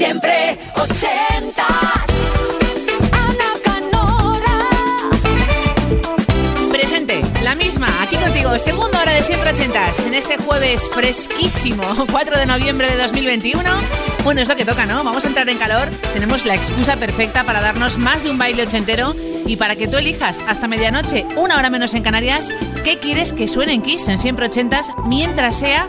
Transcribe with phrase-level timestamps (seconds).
[0.00, 1.66] Siempre ochentas.
[3.12, 4.56] Ana Canora.
[6.72, 12.38] Presente, la misma, aquí contigo, segunda hora de siempre ochentas, en este jueves fresquísimo, 4
[12.38, 13.62] de noviembre de 2021.
[14.24, 15.04] Bueno, es lo que toca, ¿no?
[15.04, 18.62] Vamos a entrar en calor, tenemos la excusa perfecta para darnos más de un baile
[18.62, 19.14] ochentero
[19.44, 22.48] y para que tú elijas hasta medianoche, una hora menos en Canarias,
[22.84, 25.88] qué quieres que suene en Kiss en siempre ochentas mientras sea,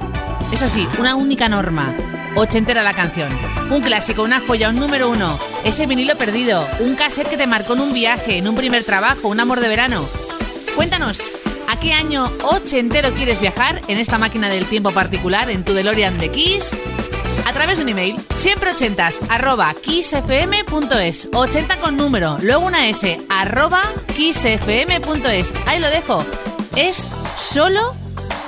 [0.51, 1.95] eso sí, una única norma.
[2.35, 3.50] Ochentera la canción.
[3.71, 5.39] Un clásico, una joya, un número uno.
[5.63, 6.67] Ese vinilo perdido.
[6.81, 9.69] Un cassette que te marcó en un viaje, en un primer trabajo, un amor de
[9.69, 10.05] verano.
[10.75, 11.33] Cuéntanos,
[11.69, 16.17] ¿a qué año ochentero quieres viajar en esta máquina del tiempo particular, en tu DeLorean
[16.17, 16.77] de Kiss?
[17.47, 23.21] A través de un email, siempre ochentas, arroba kissfm.es, 80 con número, luego una S,
[23.29, 23.83] arroba
[24.17, 25.53] kissfm.es.
[25.65, 26.25] Ahí lo dejo.
[26.75, 27.93] Es solo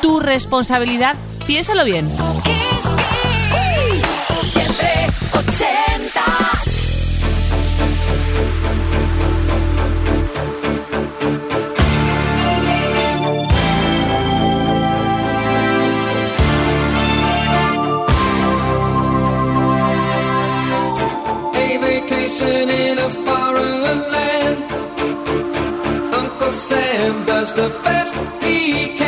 [0.01, 1.15] tu responsabilidad.
[1.47, 2.13] Piénsalo bien.
[27.55, 29.02] The best he can.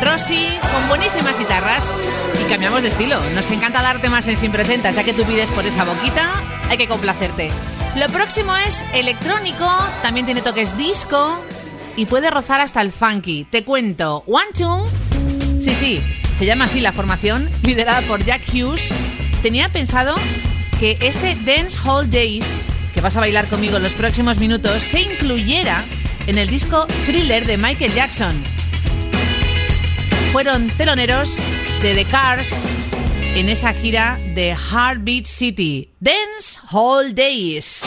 [0.00, 1.94] Rossi con buenísimas guitarras.
[2.44, 3.20] Y cambiamos de estilo.
[3.36, 6.32] Nos encanta darte más en Siempre Ochentas, ya que tú pides por esa boquita,
[6.68, 7.52] hay que complacerte.
[7.94, 9.68] Lo próximo es electrónico,
[10.02, 11.38] también tiene toques disco
[11.96, 13.44] y puede rozar hasta el funky.
[13.44, 14.88] Te cuento, One Two,
[15.60, 16.02] sí, sí,
[16.34, 18.92] se llama así la formación, liderada por Jack Hughes,
[19.42, 20.14] tenía pensado
[20.80, 22.44] que este Dance Hall Days
[22.92, 25.84] que vas a bailar conmigo en los próximos minutos se incluyera
[26.26, 28.59] en el disco Thriller de Michael Jackson.
[30.32, 31.38] Fueron teloneros
[31.82, 32.62] de The Cars
[33.34, 37.82] en esa gira de Heartbeat City, Dance Hall Days.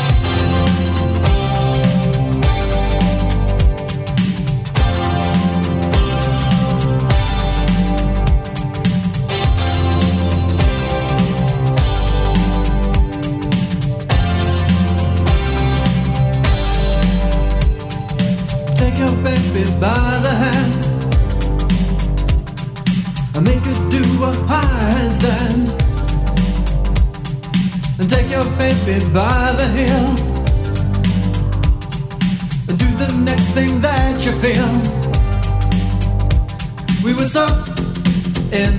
[38.53, 38.77] In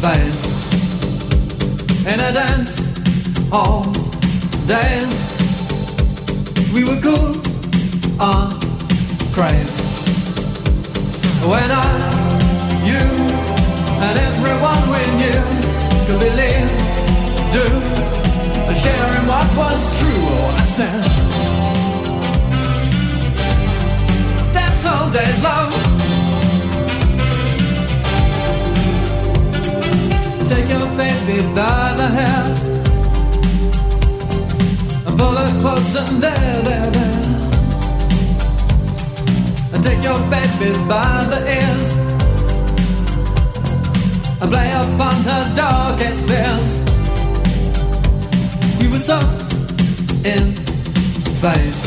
[0.00, 0.46] phase
[2.06, 2.86] in a dance
[3.50, 3.82] all
[4.66, 5.14] days.
[6.72, 7.34] We were cool
[8.20, 8.60] on
[9.34, 9.80] craze.
[11.50, 11.84] When I,
[12.86, 13.02] you,
[14.06, 15.42] and everyone we knew
[16.06, 16.70] could believe,
[17.56, 17.66] do,
[18.68, 20.22] and share in what was true.
[20.30, 21.02] Oh, I said,
[24.52, 25.85] dance all days long.
[30.48, 32.44] Take your baby by the hair
[35.06, 37.16] and pull her close and there, there, there
[39.74, 41.96] and take your baby by the ears
[44.40, 46.66] and play upon her darkest fears.
[48.80, 49.18] We were so
[50.24, 50.54] in
[51.42, 51.80] phase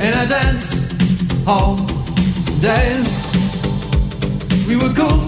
[0.00, 0.68] in a dance
[1.44, 1.76] hall
[2.60, 3.08] days.
[4.68, 5.26] We were cool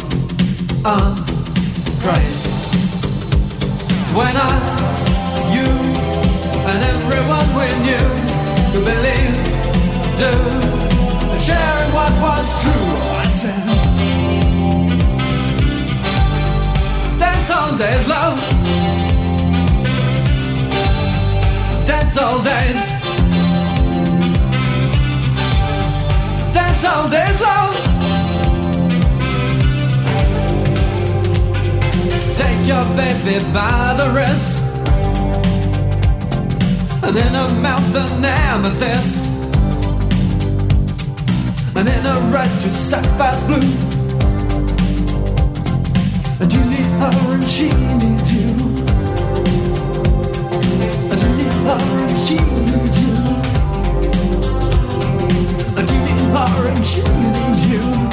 [0.85, 1.32] on
[2.03, 2.47] craze
[4.19, 4.53] when I,
[5.55, 5.69] you,
[6.71, 8.09] and everyone we knew
[8.71, 9.37] could believe,
[10.19, 10.33] do
[11.39, 12.89] sharing what was true.
[13.23, 13.63] I said,
[17.19, 18.39] dance all days, love.
[21.87, 22.81] Dance all days.
[26.53, 27.62] Dance all days, love.
[32.67, 34.59] Your baby by the wrist.
[37.03, 39.23] And in her mouth an amethyst
[41.75, 43.57] and in a red to sapphire's blue.
[46.41, 47.69] And you need her and she
[47.99, 48.49] needs you.
[51.11, 53.15] And you need her and she needs you.
[55.79, 58.12] And you need her and she needs you.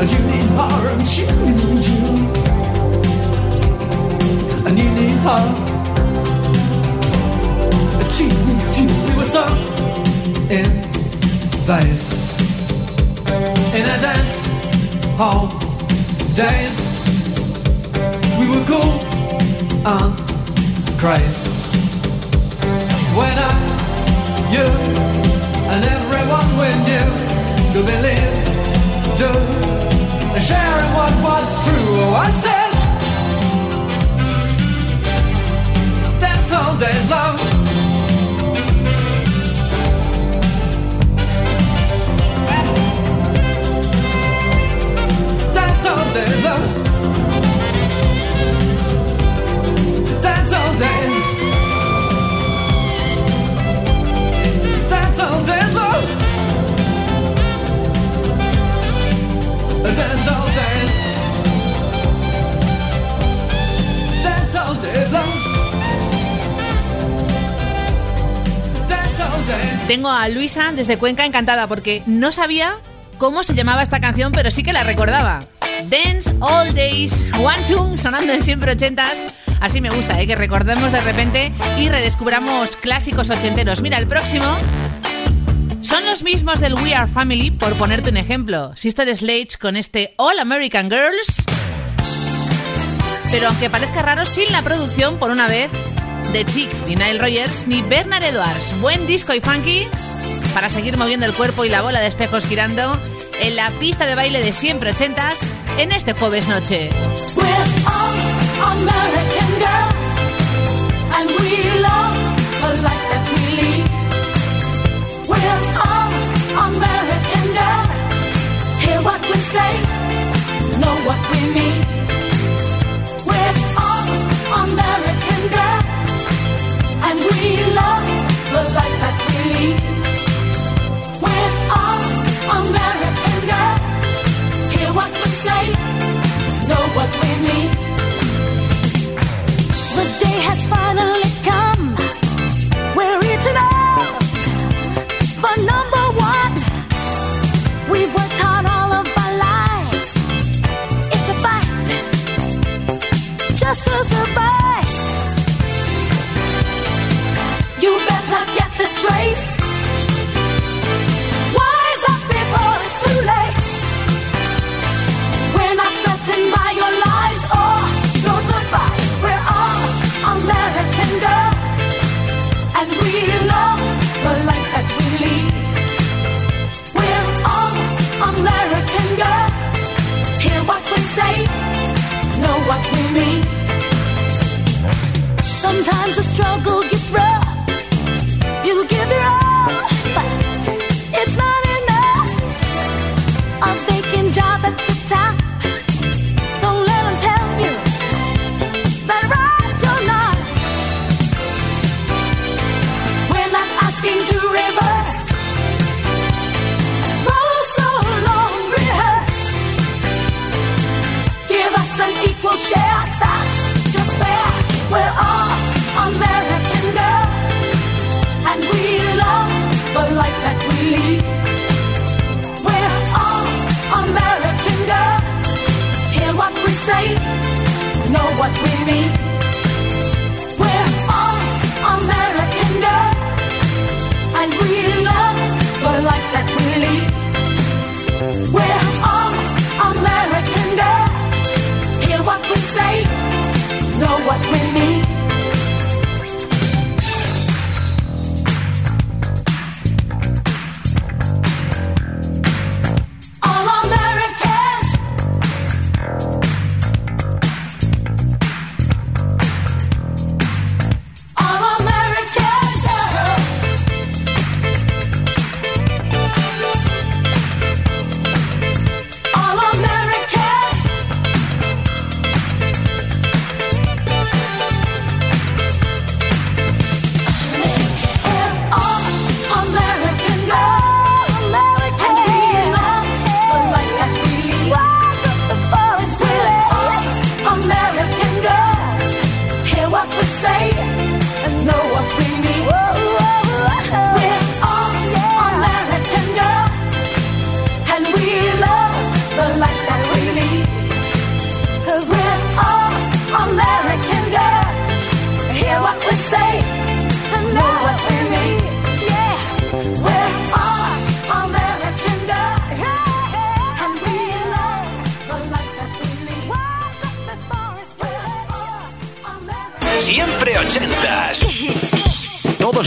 [0.00, 2.04] And you need her and she needs you.
[4.66, 5.44] And need her.
[8.00, 8.88] And she needs you.
[9.06, 9.44] We were so
[10.50, 10.68] in
[11.66, 12.18] phase
[13.74, 14.46] in a dance
[15.16, 15.48] hall
[16.34, 16.76] days.
[18.38, 18.94] We were cool
[19.84, 20.14] and
[20.98, 21.50] crazy.
[23.18, 23.52] When I,
[24.54, 24.66] you,
[25.72, 27.08] and everyone we knew
[27.72, 28.38] could believe,
[29.18, 29.67] do,
[30.40, 32.00] sharing what was true.
[32.00, 32.72] Oh, I said,
[36.20, 37.36] dance all days long.
[45.54, 46.77] Dance all day long.
[69.86, 72.76] Tengo a Luisa desde Cuenca encantada porque no sabía
[73.16, 75.46] cómo se llamaba esta canción, pero sí que la recordaba.
[75.88, 79.26] Dance All Days, One Tune, sonando en siempre ochentas.
[79.60, 80.26] Así me gusta, ¿eh?
[80.26, 83.80] que recordemos de repente y redescubramos clásicos ochenteros.
[83.80, 84.58] Mira, el próximo
[85.82, 88.72] son los mismos del We Are Family, por ponerte un ejemplo.
[88.76, 91.44] Sister Sledge con este All American Girls.
[93.30, 95.70] Pero aunque parezca raro, sin la producción, por una vez,
[96.32, 98.78] de Chick, ni Nile Rogers, ni Bernard Edwards.
[98.80, 99.86] Buen disco y funky
[100.54, 102.98] para seguir moviendo el cuerpo y la bola de espejos girando
[103.40, 106.90] en la pista de baile de siempre ochentas en este jueves noche.
[107.36, 107.46] We're
[107.86, 110.18] all American girls,
[111.14, 112.07] and we love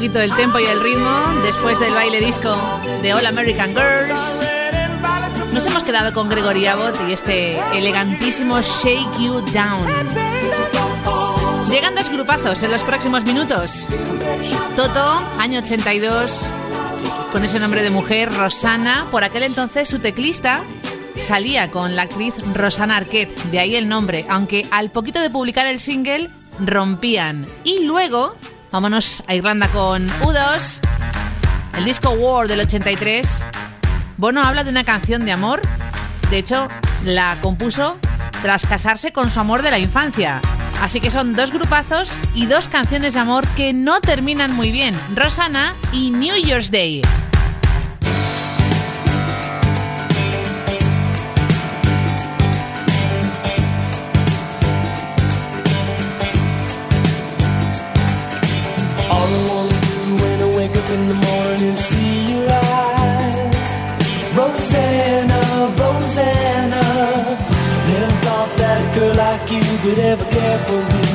[0.00, 1.10] poquito el tempo y el ritmo
[1.42, 2.56] después del baile disco
[3.02, 4.40] de All American Girls.
[5.52, 9.86] Nos hemos quedado con Gregory Abbott y este elegantísimo Shake You Down.
[11.68, 13.84] Llegan dos grupazos en los próximos minutos.
[14.74, 16.48] Toto, año 82,
[17.30, 20.62] con ese nombre de mujer, Rosana, por aquel entonces su teclista,
[21.18, 25.66] salía con la actriz Rosana Arquette, de ahí el nombre, aunque al poquito de publicar
[25.66, 27.46] el single rompían.
[27.64, 28.34] Y luego
[28.72, 30.78] Vámonos a Irlanda con U2,
[31.76, 33.44] el disco War del 83.
[34.16, 35.60] Bono habla de una canción de amor,
[36.30, 36.68] de hecho
[37.04, 37.98] la compuso
[38.42, 40.40] tras casarse con su amor de la infancia.
[40.80, 44.98] Así que son dos grupazos y dos canciones de amor que no terminan muy bien,
[45.16, 47.02] Rosana y New Year's Day.
[69.82, 71.09] could ever care for me.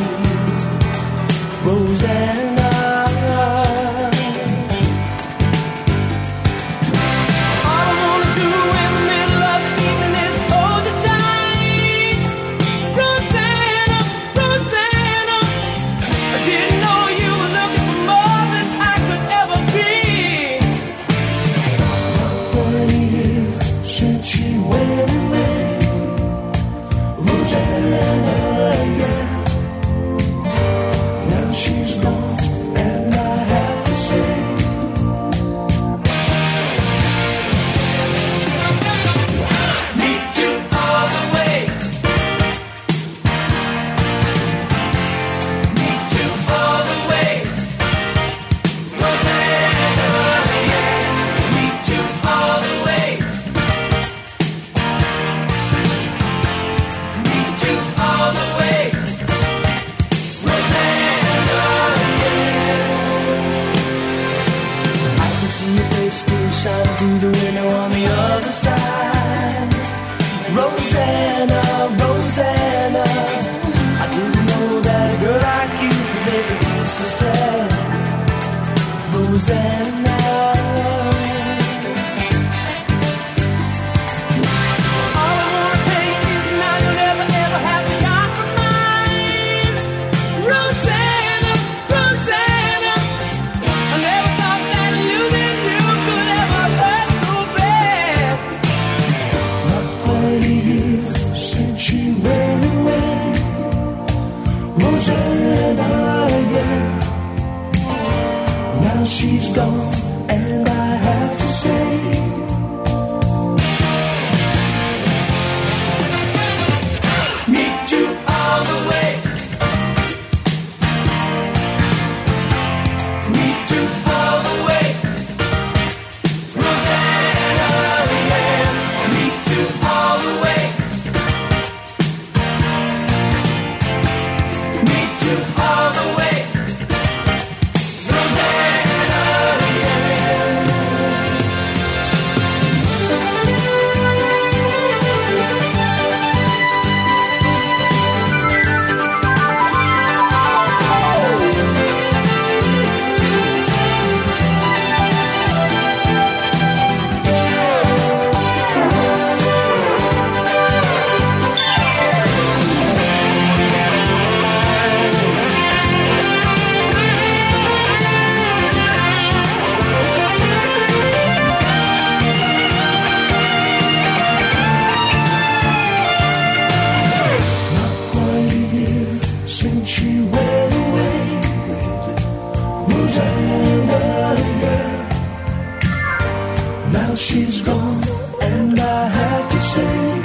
[187.08, 188.02] now she's gone,
[188.42, 190.25] and I have to say.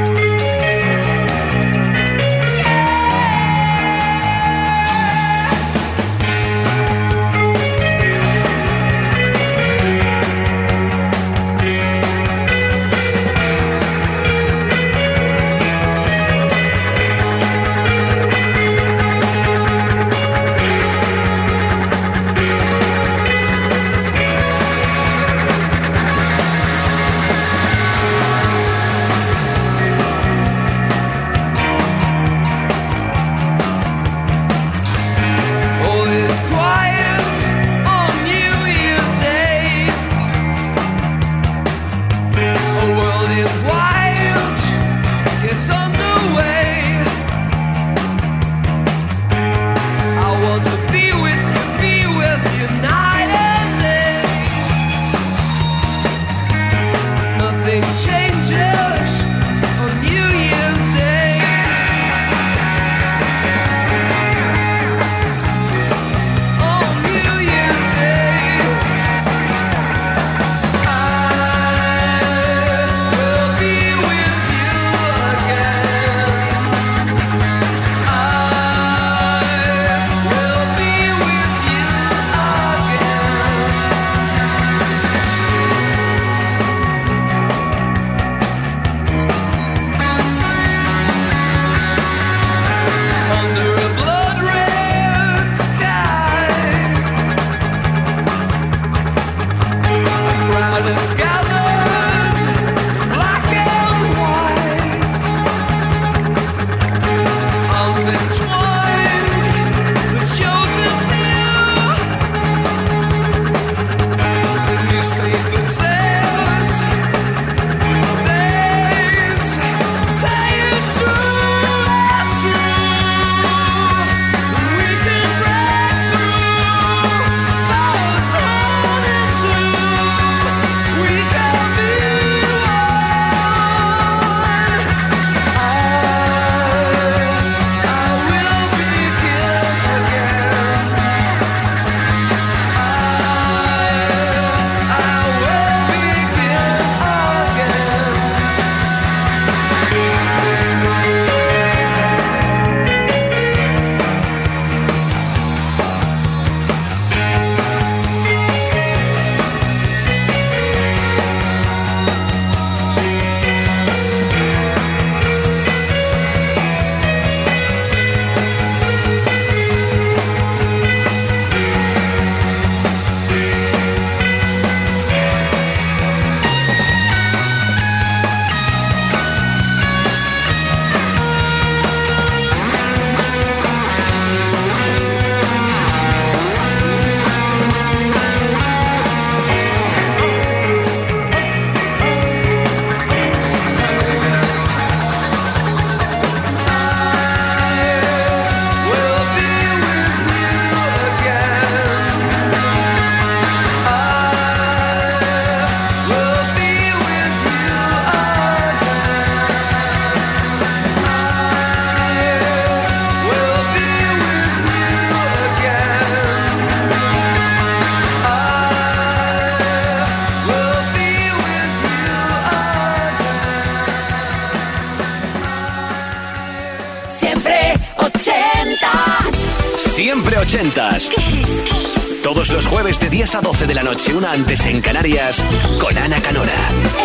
[233.67, 235.45] de la noche, una antes en Canarias,
[235.79, 236.53] con Ana Canora.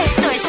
[0.05, 0.46] Esto es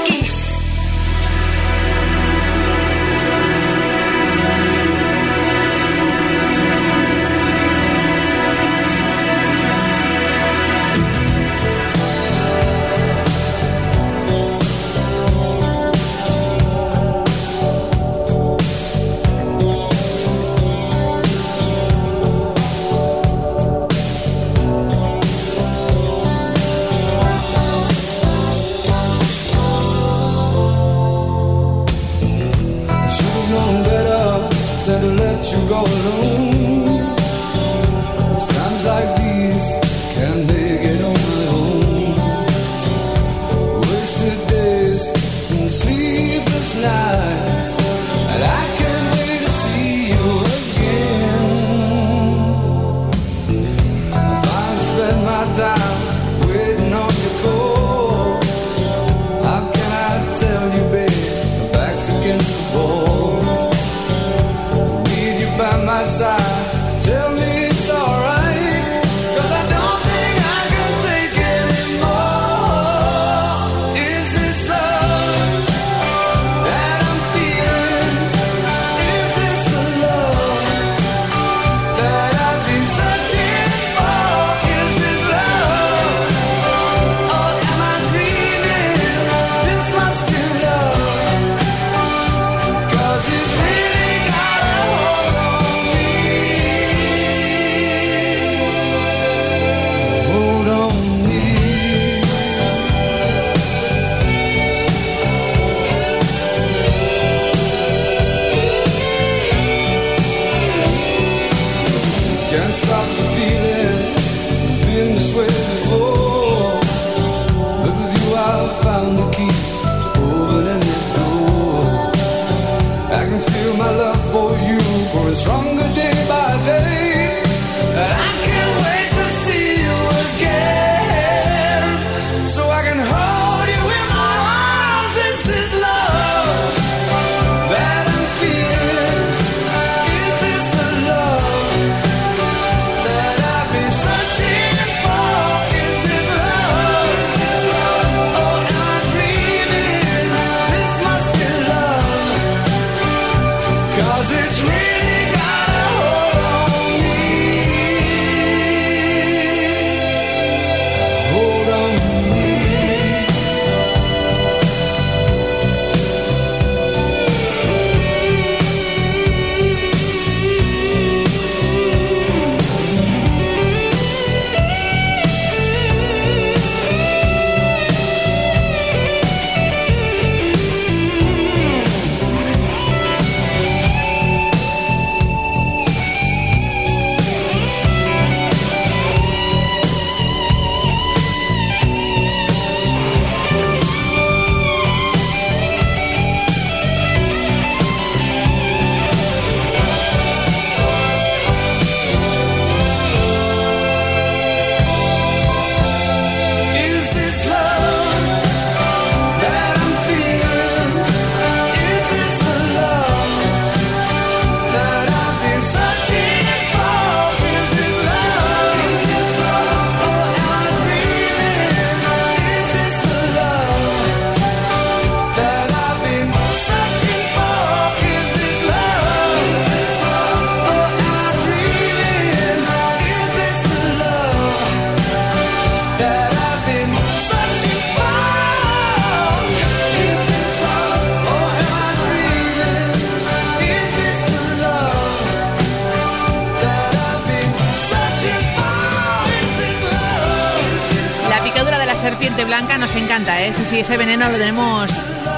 [253.18, 253.52] encanta, ¿eh?
[253.52, 254.92] Sí, ese veneno lo tenemos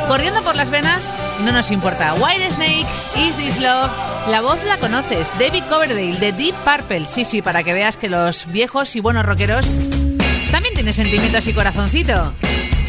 [0.09, 2.13] corriendo por las venas no nos importa.
[2.15, 3.89] White Snake, Is This Love?
[4.27, 7.07] La voz la conoces, David Coverdale de Deep Purple.
[7.07, 9.79] Sí, sí, para que veas que los viejos y buenos rockeros
[10.51, 12.33] también tienen sentimientos y corazoncito.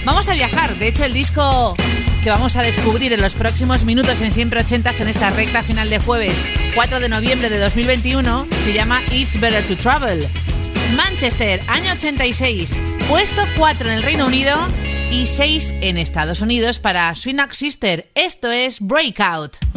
[0.05, 1.77] Vamos a viajar, de hecho el disco
[2.25, 5.89] que vamos a descubrir en los próximos minutos en Siempre 80 en esta recta final
[5.89, 10.27] de jueves 4 de noviembre de 2021 se llama It's Better to Travel.
[10.97, 12.77] Manchester, año 86,
[13.09, 14.57] puesto 4 en el Reino Unido
[15.11, 18.11] y 6 en Estados Unidos para Swinock Sister.
[18.15, 19.70] Esto es Breakout.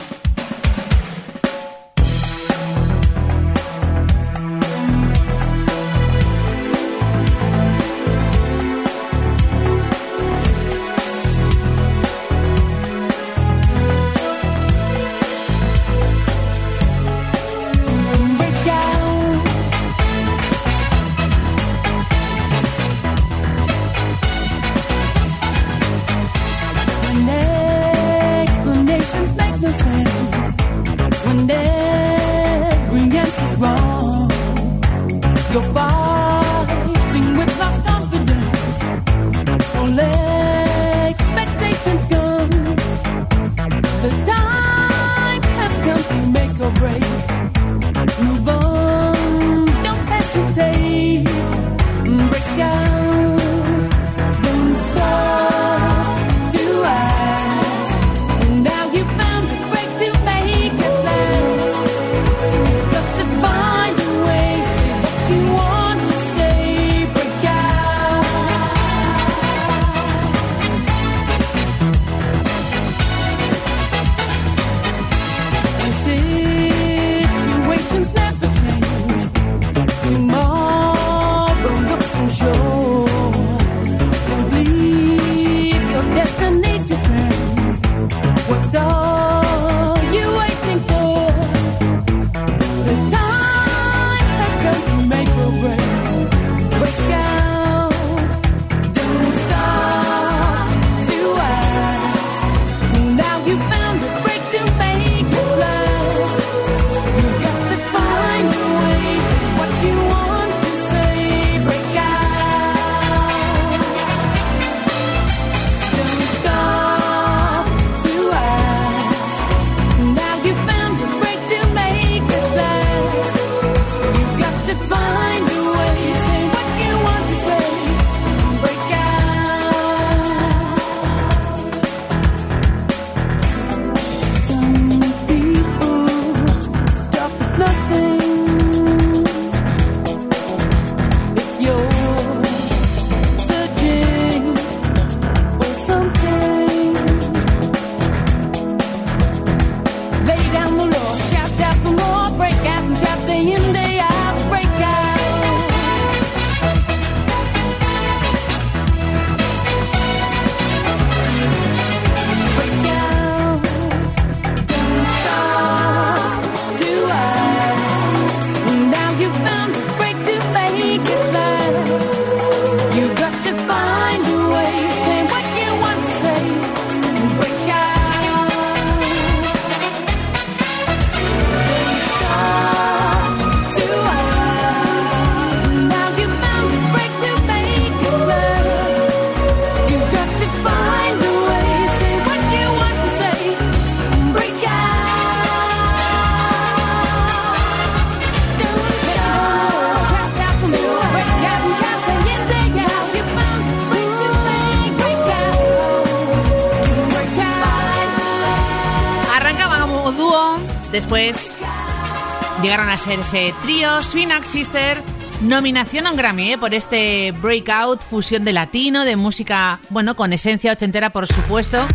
[212.74, 215.00] Llegaron a ser ese trío Swinack Sister,
[215.42, 216.58] nominación a un Grammy ¿eh?
[216.58, 221.86] por este breakout, fusión de latino, de música, bueno, con esencia ochentera por supuesto,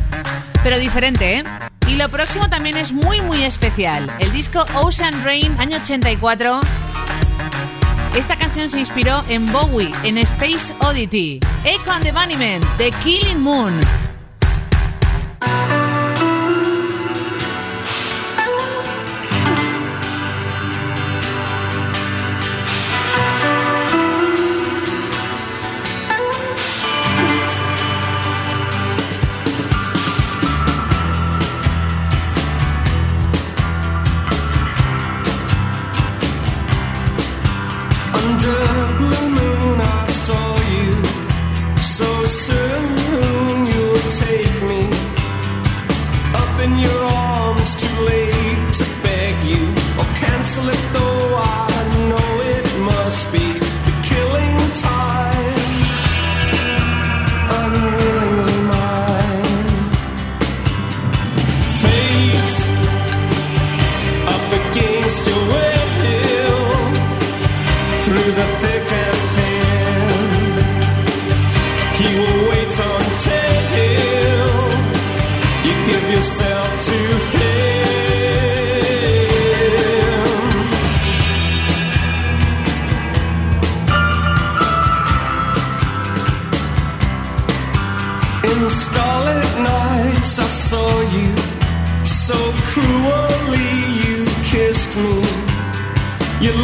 [0.62, 1.44] pero diferente, ¿eh?
[1.88, 6.60] Y lo próximo también es muy muy especial, el disco Ocean Rain, año 84.
[8.16, 13.40] Esta canción se inspiró en Bowie, en Space Oddity, Echo and the Bunnymen, The Killing
[13.40, 13.80] Moon.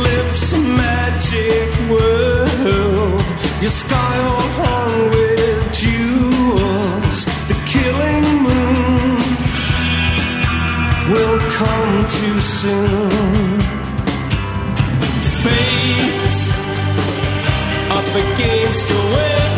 [0.03, 3.24] lips a magic world.
[3.61, 7.24] Your sky all hung with jewels.
[7.51, 9.16] The killing moon
[11.12, 13.61] will come too soon.
[15.42, 16.38] Fate
[17.90, 19.53] up against your will.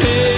[0.00, 0.37] day.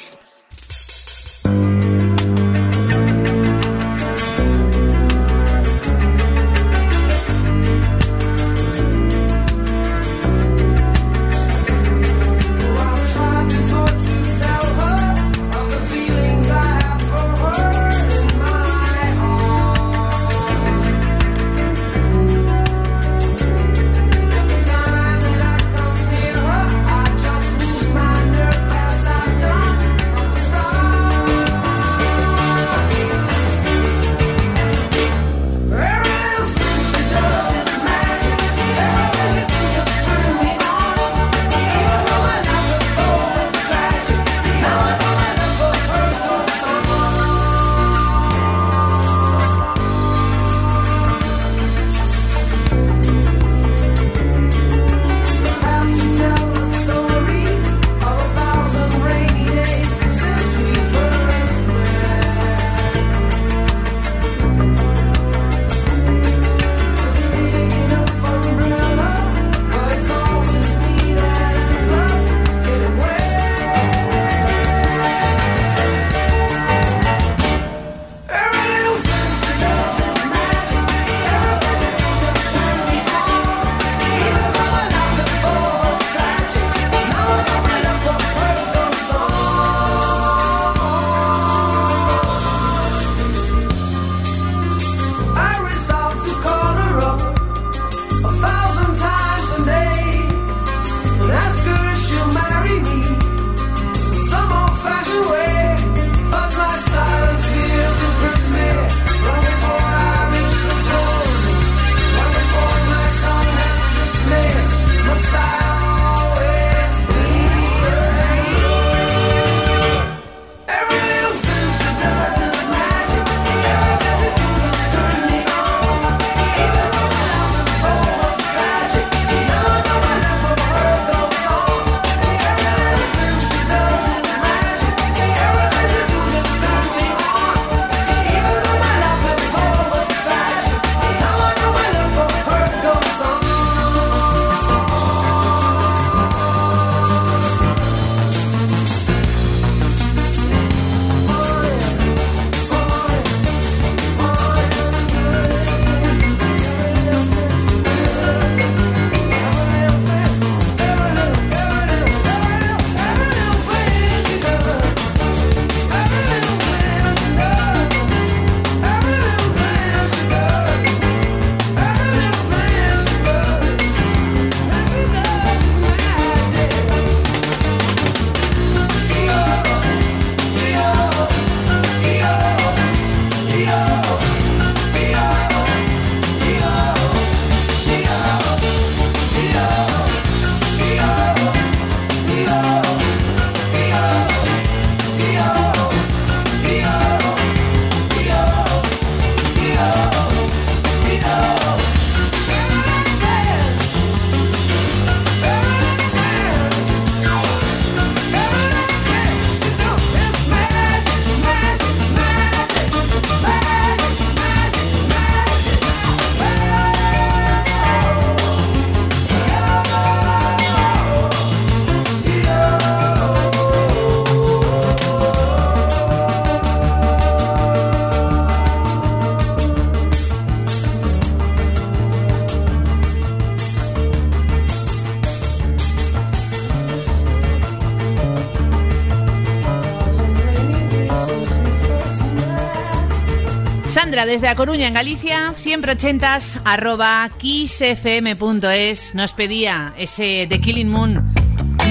[244.25, 251.33] Desde A Coruña, en Galicia, siempre ochentas, arroba kissfm.es, nos pedía ese The Killing Moon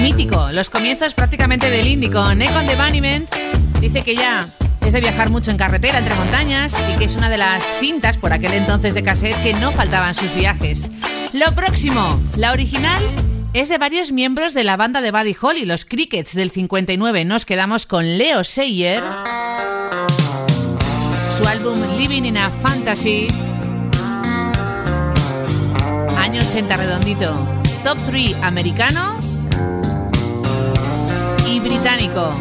[0.01, 3.29] mítico, los comienzos prácticamente del indie con the Baniment.
[3.81, 4.49] Dice que ya
[4.85, 8.17] es de viajar mucho en carretera entre montañas y que es una de las cintas
[8.17, 10.89] por aquel entonces de cassette que no faltaban sus viajes.
[11.33, 13.03] Lo próximo, la original
[13.53, 17.25] es de varios miembros de la banda de Buddy Holly, los Crickets del 59.
[17.25, 19.03] Nos quedamos con Leo Sayer,
[21.37, 23.27] su álbum Living in a Fantasy,
[26.17, 27.33] año 80 redondito,
[27.83, 29.17] top 3 americano
[31.47, 32.31] y británico.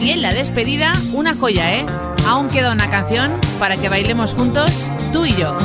[0.00, 1.86] Y en la despedida, una joya, ¿eh?
[2.26, 5.56] Aún queda una canción para que bailemos juntos, tú y yo.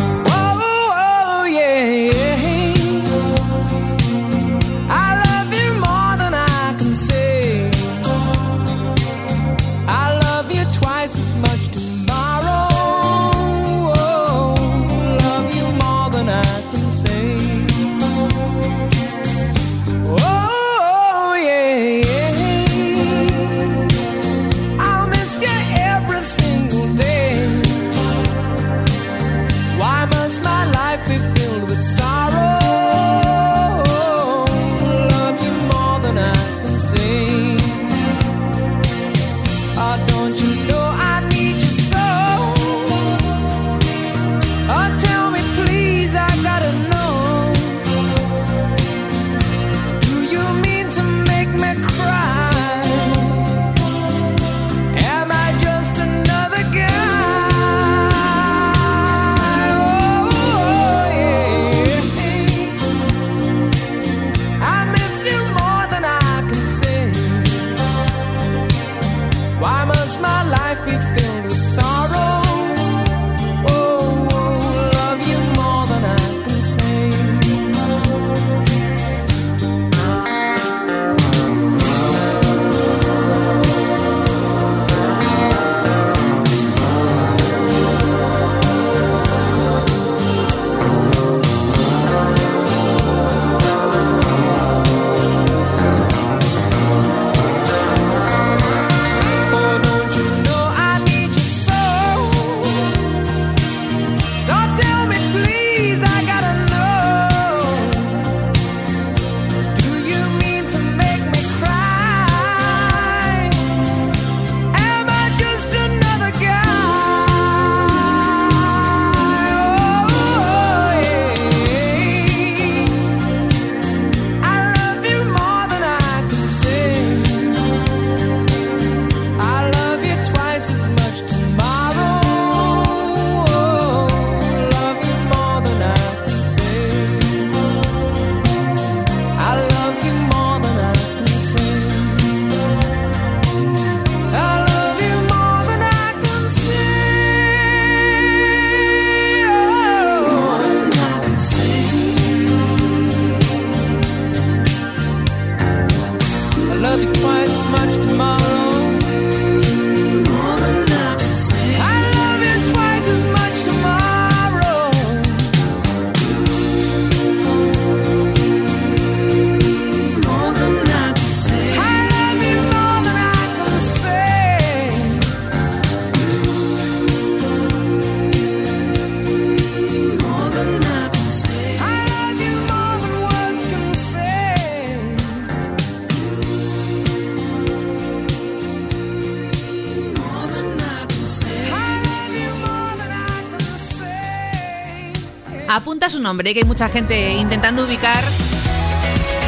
[196.10, 198.22] Su nombre, que hay mucha gente intentando ubicar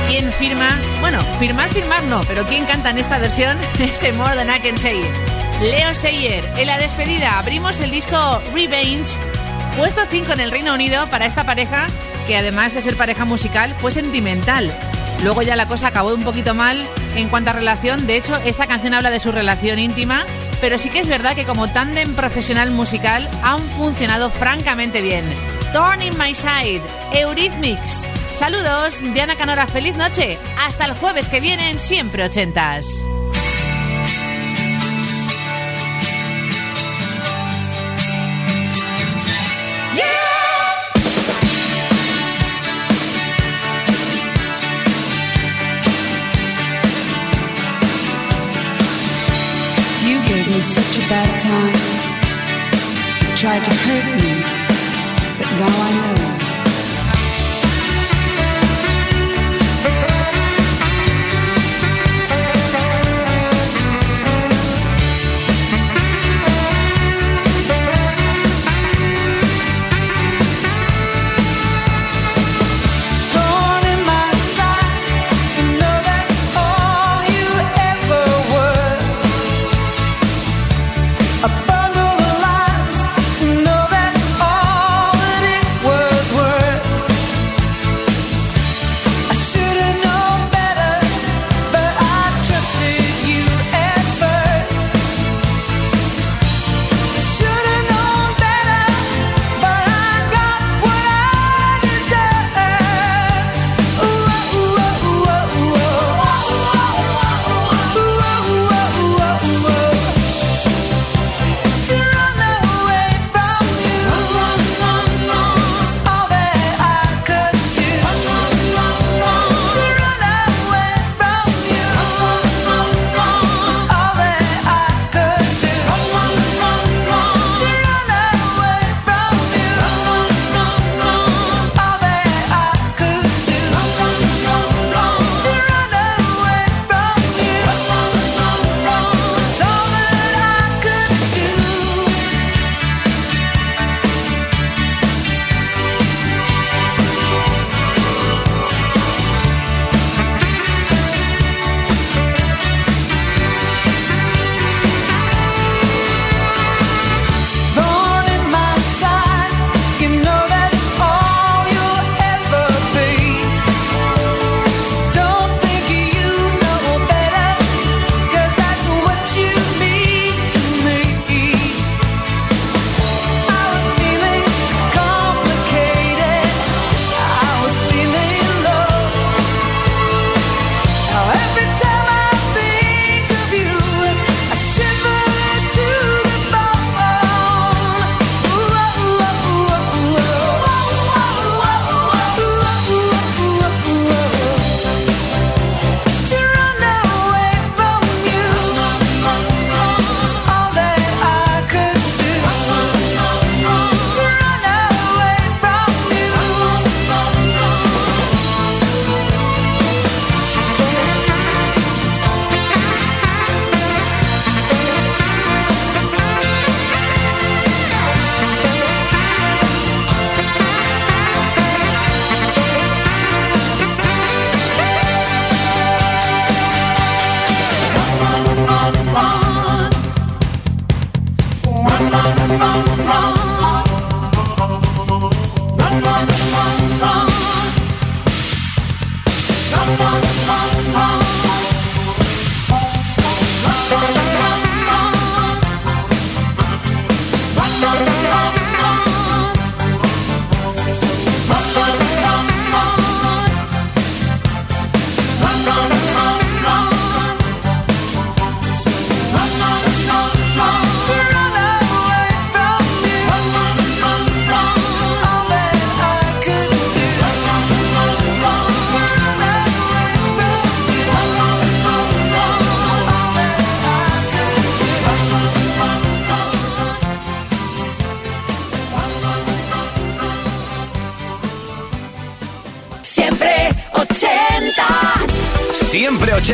[0.07, 0.69] quién firma.
[1.01, 5.61] Bueno, firmar, firmar no, pero quién canta en esta versión ese More Than.
[5.61, 9.17] Leo Sayer, en la despedida abrimos el disco Revenge,
[9.77, 11.87] puesto 5 en el Reino Unido para esta pareja
[12.25, 14.73] que además de ser pareja musical fue sentimental.
[15.23, 18.65] Luego ya la cosa acabó un poquito mal en cuanto a relación, de hecho esta
[18.65, 20.25] canción habla de su relación íntima,
[20.61, 25.25] pero sí que es verdad que como tándem profesional musical han funcionado francamente bien.
[25.75, 28.07] Torn in My Side, Eurythmics.
[28.33, 30.37] Saludos, Diana Canora, feliz noche.
[30.57, 33.05] Hasta el jueves que viene Siempre Ochentas.
[50.05, 51.73] You such a bad time.
[53.35, 54.54] Tried to hurt me.
[55.57, 56.24] Now I know.